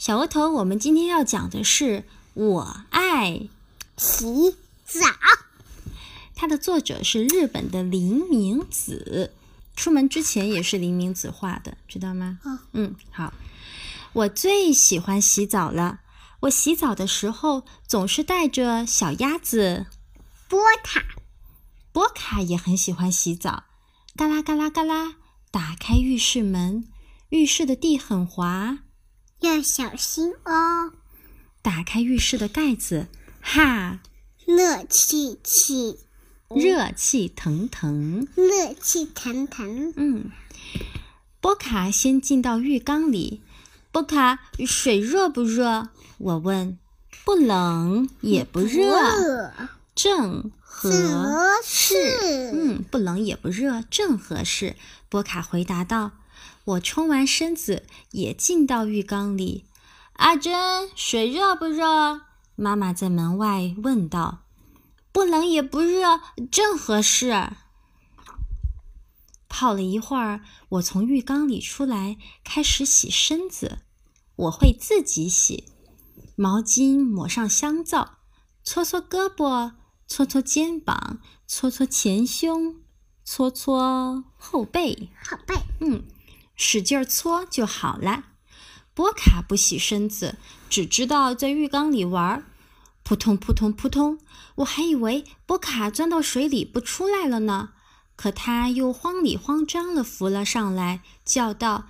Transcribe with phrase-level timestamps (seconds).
[0.00, 1.98] 小额头，我们今天要讲的是
[2.32, 3.50] 《我爱
[3.98, 5.06] 洗澡》，
[6.34, 9.34] 它的作者是日本的林明子。
[9.76, 12.38] 出门之前也是林明子画的，知道吗？
[12.44, 13.34] 嗯嗯，好。
[14.14, 16.00] 我最喜欢洗澡了。
[16.40, 19.84] 我洗澡的时候总是带着小鸭子
[20.48, 21.04] 波卡。
[21.92, 23.64] 波卡也很喜欢洗澡。
[24.16, 25.16] 嘎啦嘎啦嘎啦，
[25.50, 26.88] 打开浴室门，
[27.28, 28.78] 浴室的地很滑，
[29.40, 30.92] 要小心哦。
[31.62, 33.08] 打开浴室的盖子，
[33.40, 34.00] 哈，
[34.46, 35.98] 热气气，
[36.48, 38.26] 热气腾腾。
[38.34, 39.92] 热气腾腾。
[39.96, 40.30] 嗯，
[41.40, 43.42] 波卡先进到浴缸里。
[43.92, 45.88] 波卡，水热不热？
[46.18, 46.78] 我问。
[47.22, 49.52] 不冷也不热，热
[49.94, 51.46] 正合合。
[51.62, 52.50] 适。
[52.52, 54.74] 嗯，不冷也不热，正合适。
[55.08, 56.12] 波卡回答道。
[56.70, 59.64] 我冲完身子，也进到浴缸里。
[60.14, 62.20] 阿珍，水热不热？
[62.54, 64.42] 妈妈在门外问道。
[65.10, 66.20] 不冷也不热，
[66.52, 67.50] 正合适。
[69.48, 73.78] 泡了一会儿，我从浴缸里出来，开始洗身子。
[74.36, 75.64] 我会自己洗，
[76.36, 78.18] 毛巾抹上香皂，
[78.62, 79.72] 搓搓胳膊，
[80.06, 82.76] 搓搓肩膀，搓搓前胸，
[83.24, 85.10] 搓搓后背。
[85.24, 85.56] 后背。
[85.80, 86.04] 嗯，
[86.62, 88.24] 使劲搓就好了。
[88.92, 90.36] 波卡不洗身子，
[90.68, 92.44] 只知道在浴缸里玩儿，
[93.02, 94.18] 扑通扑通扑通。
[94.56, 97.70] 我还以为波卡钻到水里不出来了呢，
[98.14, 101.88] 可他又慌里慌张地浮了上来，叫道：“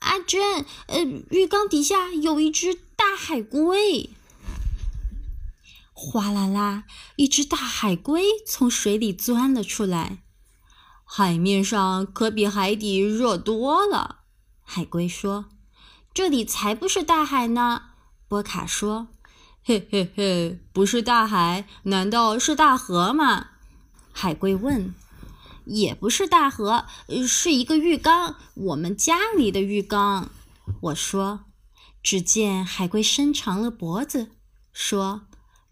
[0.00, 4.10] 阿珍，呃，浴缸底下有一只大海龟。”
[5.94, 6.84] 哗啦啦，
[7.16, 10.18] 一只大海龟从水里钻了出来。
[11.12, 14.20] 海面上可比海底热多了，
[14.62, 15.46] 海龟说
[16.14, 17.82] ：“这里才不是大海呢。”
[18.28, 19.08] 波卡说
[19.64, 23.48] ：“嘿嘿嘿，不是大海，难道是大河吗？”
[24.14, 24.94] 海龟问
[25.66, 26.84] ：“也不是大河，
[27.26, 30.30] 是一个浴缸，我们家里的浴缸。”
[30.80, 31.40] 我说。
[32.02, 34.30] 只见海龟伸长了脖子，
[34.72, 35.22] 说：“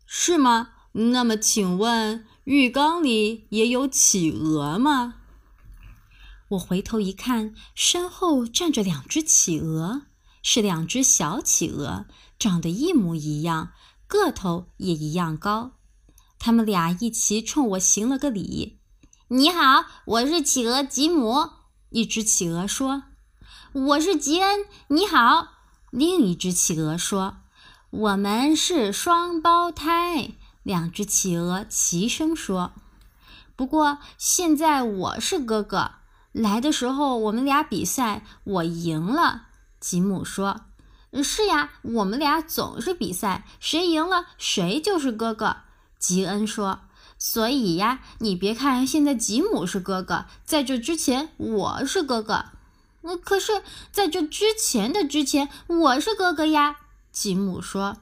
[0.04, 0.70] 是吗？
[0.92, 5.14] 那么请问，浴缸里也有企鹅吗？”
[6.50, 10.02] 我回头一看，身后站着两只企鹅，
[10.42, 12.06] 是两只小企鹅，
[12.38, 13.72] 长得一模一样，
[14.06, 15.72] 个头也一样高。
[16.38, 18.78] 他们俩一起冲我行了个礼
[19.28, 21.50] ：“你好，我是企鹅吉姆。”
[21.90, 23.02] 一只企鹅说
[23.72, 25.48] ：“我是吉恩，你好。”
[25.90, 27.38] 另一只企鹅说
[27.90, 30.32] ：“我们是双胞胎。”
[30.62, 32.72] 两只企鹅齐声说
[33.56, 35.92] ：“不过现在我是哥哥。
[36.38, 39.46] 来的时候我们俩比赛，我赢了。”
[39.80, 40.60] 吉姆说
[41.22, 45.56] ：“是呀，我们俩总是比赛，谁赢了谁就是哥哥。”
[45.98, 46.80] 吉恩说
[47.18, 52.44] ：“所以呀，你别看现在吉姆是哥哥，在这之前我是哥哥。
[53.02, 56.76] 呃，可是在这之前的之前，我是哥哥呀。”
[57.10, 57.96] 吉姆说：“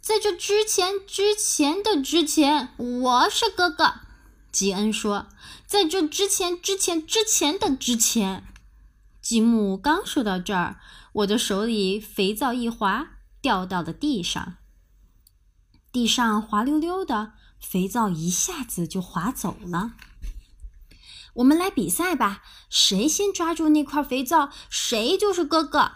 [0.00, 3.94] 在这之前之前的之前，我是哥哥。”
[4.56, 5.26] 吉恩说
[5.68, 8.42] ：“在这之前之前之前的之前。”
[9.20, 10.80] 吉姆刚说到这儿，
[11.12, 14.54] 我的手里肥皂一滑，掉到了地上。
[15.92, 19.92] 地上滑溜溜的，肥皂一下子就滑走了。
[21.34, 25.92] 我们来比赛吧，谁先抓住那块肥皂，谁就是哥哥。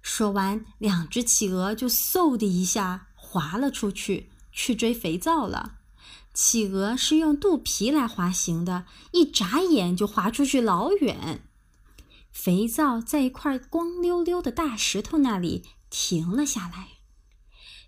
[0.00, 5.79] 说完，两只企鹅就嗖的一下滑了出去，去追肥皂了。
[6.42, 11.46] 企鹅是用肚皮来滑行的，一眨眼就滑出去老远。
[12.32, 16.92] 肥皂在一块光溜溜的大石头那里停了下来。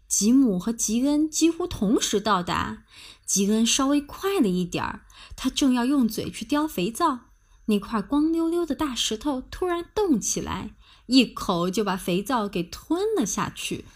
[0.06, 2.84] 吉姆和吉恩几乎同时到达，
[3.24, 7.30] 吉恩稍微快了一点儿，他正要用嘴去叼肥皂，
[7.64, 10.74] 那块光溜溜的大石头突然动起来，
[11.06, 13.86] 一口就把肥皂给吞了下去。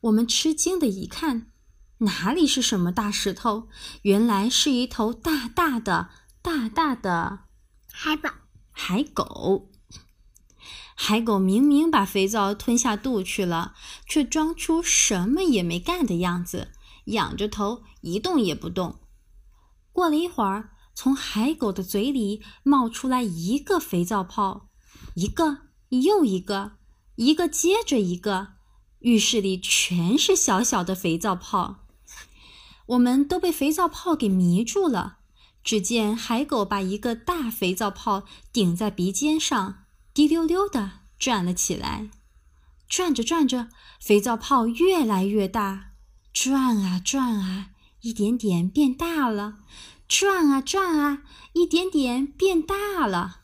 [0.00, 1.50] 我们吃惊的一看，
[1.98, 3.68] 哪里是什么大石头？
[4.02, 6.10] 原来是一头大大的、
[6.42, 7.44] 大大的
[7.90, 8.30] 海宝。
[8.70, 9.70] 海狗。
[10.94, 13.74] 海狗明明把肥皂吞下肚去了，
[14.06, 16.72] 却装出什么也没干的样子，
[17.06, 19.00] 仰着头一动也不动。
[19.92, 24.68] 过了一会儿，从海狗的嘴里冒出来一个肥皂泡，
[25.14, 26.72] 一个又一个，
[27.14, 28.48] 一个接着一个，
[28.98, 31.85] 浴室里全是小小的肥皂泡。
[32.86, 35.18] 我们都被肥皂泡给迷住了。
[35.62, 39.84] 只见海狗把一个大肥皂泡顶在鼻尖上，
[40.14, 42.08] 滴溜溜地转了起来。
[42.88, 43.68] 转着转着，
[44.00, 45.86] 肥皂泡越来越大，
[46.32, 47.70] 转啊转啊，
[48.02, 49.54] 一点点变大了；
[50.06, 51.24] 转啊转啊，
[51.54, 53.40] 一点点变大了。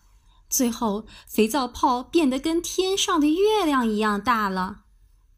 [0.48, 4.82] 最后，肥皂泡变得跟天上的月亮一样大了。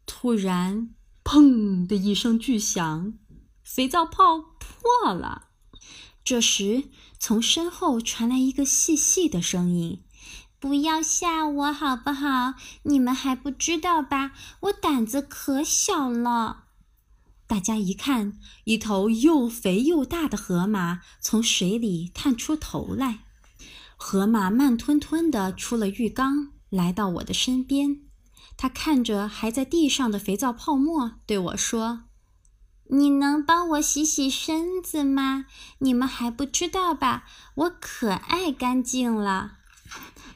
[0.05, 0.91] 突然，
[1.23, 3.15] 砰的一声巨响，
[3.65, 5.47] 肥皂泡破了。
[6.23, 6.83] 这时，
[7.19, 10.03] 从身后传来一个细细的声音
[10.59, 12.53] ：“不要吓我，好不好？
[12.83, 14.31] 你们还不知道吧？
[14.61, 16.65] 我胆子可小了。”
[17.47, 23.19] 大家一看，一头又肥又大的河马从水里探出头来。
[23.97, 28.01] 河马慢吞吞地出了浴缸，来到我的身边。
[28.57, 32.03] 他看着还在地上的肥皂泡沫，对我说
[32.87, 35.45] ：“你能帮我洗洗身子吗？
[35.79, 37.25] 你们还不知道吧？
[37.55, 39.57] 我可爱干净了。”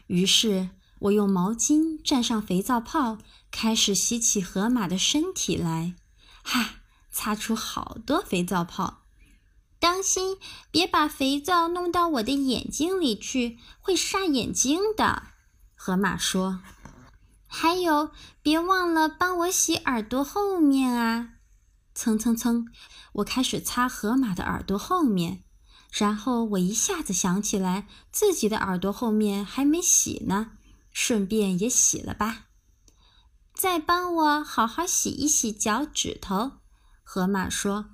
[0.07, 0.69] 于是，
[0.99, 3.19] 我用毛巾蘸上肥皂泡，
[3.51, 5.93] 开始洗起河马的身体来。
[6.43, 6.75] 哈，
[7.11, 9.03] 擦出好多肥皂泡。
[9.79, 10.37] 当心，
[10.71, 15.23] 别把肥皂弄到我的眼睛里去，会煞眼睛的。
[15.75, 16.59] 河马说
[17.47, 18.11] ：“还有，
[18.41, 21.29] 别忘了帮我洗耳朵后面啊！”
[21.99, 22.65] 蹭蹭蹭，
[23.11, 25.43] 我开始擦河马的耳朵后面，
[25.91, 30.51] 然后我一下子想起来自己的耳朵后面还没洗呢，
[30.93, 32.45] 顺便也洗了吧。
[33.53, 36.53] 再帮我好好洗一洗脚趾头。
[37.03, 37.89] 河马说。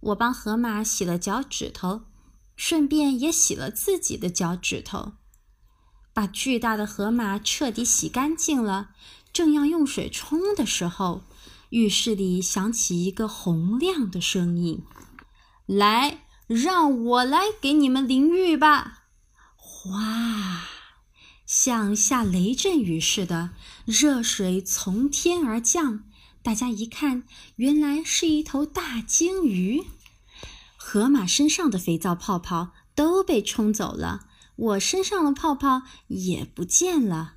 [0.00, 2.02] 我帮河马洗了脚趾头，
[2.56, 5.12] 顺便也洗了自己的脚趾头，
[6.12, 8.90] 把巨大的河马彻底洗干净了。
[9.32, 11.22] 正要用水冲的时候，
[11.74, 14.84] 浴室里响起一个洪亮的声音
[15.66, 19.06] ：“来，让我来给你们淋浴吧！”
[19.58, 20.68] 哗，
[21.44, 23.50] 像下雷阵雨似的，
[23.84, 26.04] 热水从天而降。
[26.44, 27.24] 大家一看，
[27.56, 29.82] 原来是一头大鲸鱼。
[30.76, 37.34] 河马身上的肥皂泡泡都被冲走了，我身上的泡泡也不见了。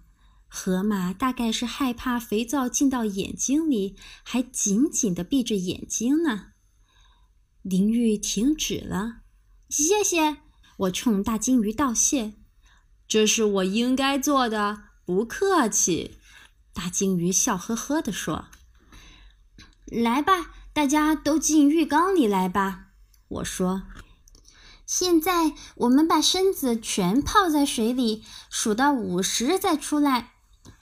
[0.49, 6.47] 河马大概是害怕肥皂进到眼睛里，还紧紧地闭着眼睛呢。
[7.61, 9.17] 淋浴停止了，
[9.69, 10.38] 谢谢。
[10.77, 12.35] 我冲大鲸鱼道谢
[13.07, 16.17] ：“这是我应该做的，不客气。”
[16.73, 18.45] 大鲸鱼笑呵呵地说。
[19.85, 22.88] 来吧，大家都进浴缸里来吧。
[23.27, 23.83] 我说
[24.85, 30.35] ：“现在我们把身子全泡在水里，数到五十再出来。”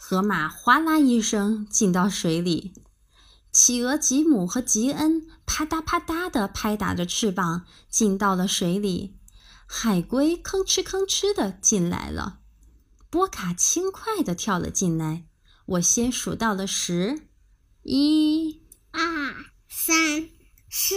[0.07, 2.75] 河马哗啦一声进到水里，
[3.51, 9.17] 企鹅吉姆和吉恩啪嗒啪嗒地拍打着翅膀进到了水里，
[9.65, 12.41] 海龟吭哧吭哧地进来了，
[13.09, 15.25] 波卡轻快地跳了进来。
[15.65, 17.27] 我先数到了十，
[17.81, 18.61] 一。
[18.91, 19.01] 二
[19.67, 20.29] 三
[20.69, 20.95] 四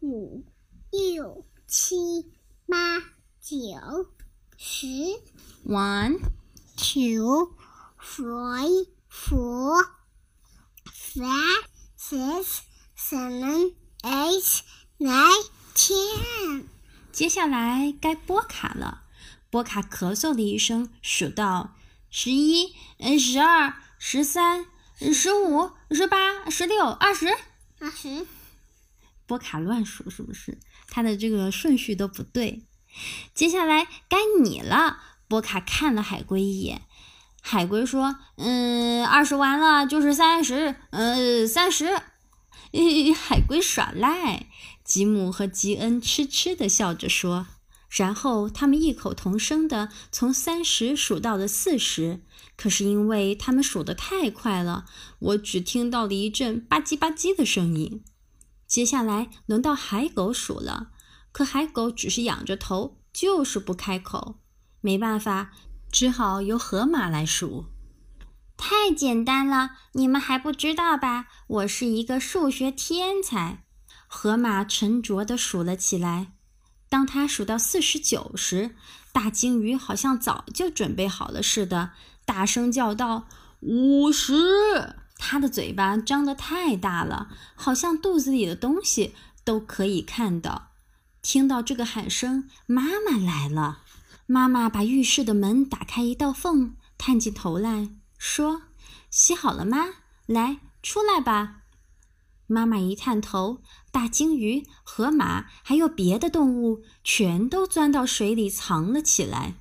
[0.00, 0.44] 五
[0.92, 1.96] 六七
[2.68, 3.00] 八
[3.40, 4.06] 九
[4.56, 4.86] 十。
[5.66, 6.20] One,
[6.76, 7.56] two,
[8.02, 9.84] three, four,
[10.84, 11.64] five,
[11.96, 12.60] six,
[12.96, 14.60] seven, eight,
[14.98, 16.64] nine, ten。
[17.12, 19.04] 接下来该波卡了。
[19.50, 21.76] 波卡咳嗽了一声，数到
[22.10, 24.66] 十一、嗯，十二、十三。
[25.12, 27.26] 十五、十八、十六、二十、
[27.80, 28.24] 二十，
[29.26, 30.60] 波卡乱数是不是？
[30.86, 32.64] 他的这个顺序都不对。
[33.34, 35.02] 接下来该你了。
[35.26, 36.82] 波卡看了海龟一眼，
[37.44, 42.00] 海龟说：“嗯，二十完了就是三十，呃，三十。
[43.14, 44.46] ”海龟耍赖。
[44.84, 47.46] 吉姆和吉恩痴痴的笑着说。
[47.90, 52.22] 然后他们异口同声的从三十数到了四十，
[52.56, 54.86] 可是因为他们数得太快了，
[55.18, 58.02] 我只听到了一阵吧唧吧唧的声音。
[58.66, 60.92] 接下来轮到海狗数了，
[61.32, 64.38] 可海狗只是仰着头，就是不开口。
[64.80, 65.52] 没办法，
[65.92, 67.66] 只好由河马来数。
[68.56, 71.26] 太简单了，你们还不知道吧？
[71.46, 73.62] 我是一个数学天才。
[74.06, 76.32] 河马沉着地数了起来。
[76.88, 78.74] 当他数到四十九时，
[79.12, 81.90] 大鲸鱼好像早就准备好了似的，
[82.24, 83.28] 大声叫道
[83.60, 90.70] ：“五十！”他的嘴巴张得太大了，好像肚子里的东西都可以看到。
[91.20, 93.81] 听到这个喊声，妈妈来了。
[94.32, 98.62] 妈妈把浴室的门打开一道缝，探进头来说
[99.12, 99.96] ：“洗好了吗？
[100.24, 101.64] 来，出来吧。”
[102.48, 103.60] 妈妈一探头，
[103.90, 109.56] 大鲸鱼、河马还有别的动物全都钻到水里藏了起来，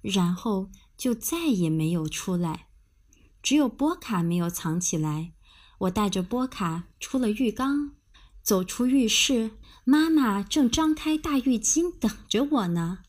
[0.00, 2.68] 然后就再也没有出来。
[3.42, 5.32] 只有波卡没有藏起来。
[5.80, 7.92] 我带着波卡出了浴缸，
[8.42, 9.50] 走出浴室，
[9.84, 13.00] 妈妈正张开大浴巾等着我呢。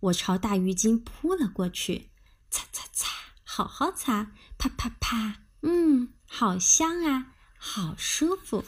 [0.00, 2.10] 我朝大浴巾扑了过去，
[2.50, 3.08] 擦擦擦，
[3.44, 8.64] 好好擦，啪啪啪，嗯，好香啊，好舒服。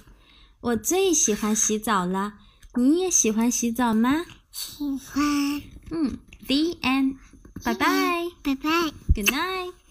[0.61, 2.35] 我最喜欢洗澡了，
[2.75, 4.27] 你也喜欢洗澡吗？
[4.51, 5.62] 喜欢。
[5.91, 7.17] 嗯，The end，
[7.65, 8.71] 拜拜，拜拜
[9.15, 9.82] ，Good night。